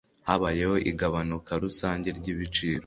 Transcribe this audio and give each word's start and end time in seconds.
Habayeho 0.27 0.75
igabanuka 0.91 1.51
rusange 1.63 2.07
ryibiciro. 2.17 2.79